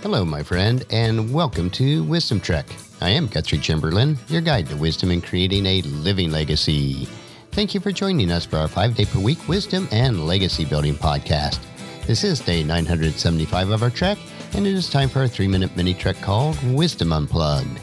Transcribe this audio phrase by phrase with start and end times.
[0.00, 2.66] Hello, my friend, and welcome to Wisdom Trek.
[3.00, 7.08] I am Guthrie Chamberlain, your guide to wisdom in creating a living legacy.
[7.50, 10.94] Thank you for joining us for our five day per week wisdom and legacy building
[10.94, 11.58] podcast.
[12.06, 14.18] This is day 975 of our trek,
[14.52, 17.80] and it is time for our three minute mini trek called Wisdom Unplugged.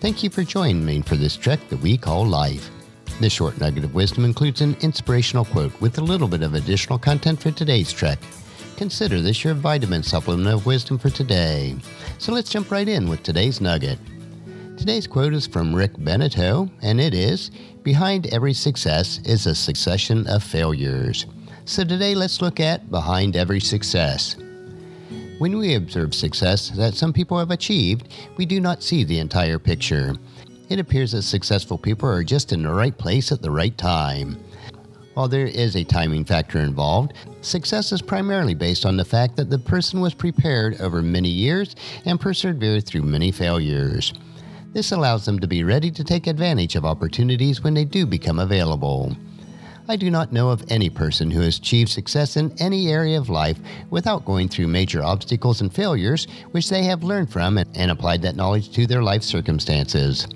[0.00, 2.70] Thank you for joining me for this trek that we call life.
[3.20, 6.98] This short nugget of wisdom includes an inspirational quote with a little bit of additional
[6.98, 8.18] content for today's trek.
[8.76, 11.76] Consider this your vitamin supplement of wisdom for today.
[12.18, 13.98] So let's jump right in with today's nugget.
[14.76, 17.50] Today's quote is from Rick Beneteau, and it is
[17.82, 21.26] Behind every success is a succession of failures.
[21.64, 24.36] So today let's look at Behind every success.
[25.38, 29.58] When we observe success that some people have achieved, we do not see the entire
[29.58, 30.14] picture.
[30.68, 34.42] It appears that successful people are just in the right place at the right time.
[35.14, 39.50] While there is a timing factor involved, success is primarily based on the fact that
[39.50, 44.14] the person was prepared over many years and persevered through many failures.
[44.72, 48.38] This allows them to be ready to take advantage of opportunities when they do become
[48.38, 49.14] available.
[49.86, 53.28] I do not know of any person who has achieved success in any area of
[53.28, 53.58] life
[53.90, 58.36] without going through major obstacles and failures, which they have learned from and applied that
[58.36, 60.26] knowledge to their life circumstances.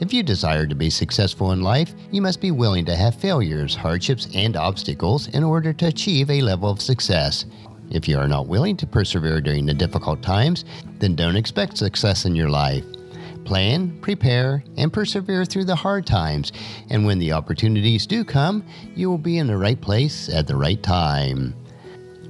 [0.00, 3.76] If you desire to be successful in life, you must be willing to have failures,
[3.76, 7.46] hardships, and obstacles in order to achieve a level of success.
[7.90, 10.64] If you are not willing to persevere during the difficult times,
[10.98, 12.84] then don't expect success in your life.
[13.44, 16.50] Plan, prepare, and persevere through the hard times,
[16.90, 18.64] and when the opportunities do come,
[18.96, 21.54] you will be in the right place at the right time.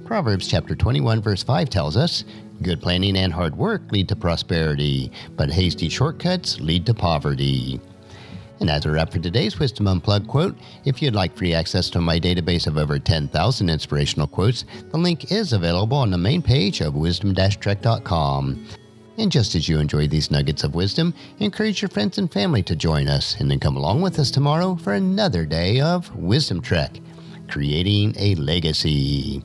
[0.05, 2.25] Proverbs chapter 21 verse 5 tells us,
[2.63, 7.81] Good planning and hard work lead to prosperity, but hasty shortcuts lead to poverty.
[8.61, 12.01] And as a wrap for today's Wisdom Unplugged quote, if you'd like free access to
[12.01, 16.81] my database of over 10,000 inspirational quotes, the link is available on the main page
[16.81, 18.67] of wisdom-trek.com.
[19.19, 22.77] And just as you enjoy these nuggets of wisdom, encourage your friends and family to
[22.77, 26.99] join us and then come along with us tomorrow for another day of Wisdom Trek,
[27.49, 29.43] creating a legacy.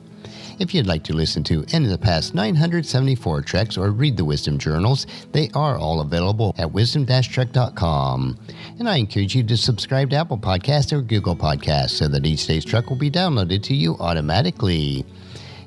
[0.60, 4.26] If you'd like to listen to any of the past 974 treks or read the
[4.26, 8.38] Wisdom Journals, they are all available at wisdom-trek.com.
[8.78, 12.46] And I encourage you to subscribe to Apple Podcasts or Google Podcasts so that each
[12.46, 15.06] day's trek will be downloaded to you automatically.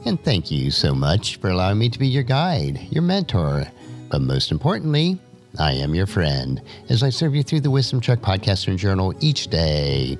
[0.06, 3.66] And thank you so much for allowing me to be your guide, your mentor,
[4.12, 5.20] but most importantly,
[5.58, 9.16] I am your friend as I serve you through the Wisdom Trek Podcast and Journal
[9.22, 10.20] each day.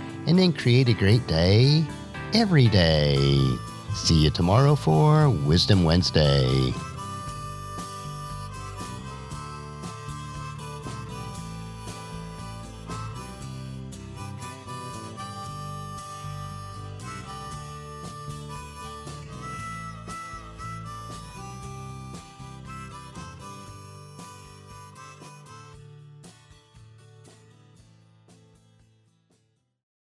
[0.27, 1.85] and then create a great day
[2.33, 3.17] every day.
[3.93, 6.73] See you tomorrow for Wisdom Wednesday.